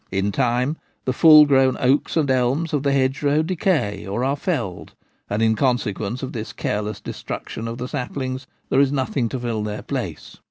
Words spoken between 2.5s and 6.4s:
of the hedgerow decay, or are felled; and in consequence of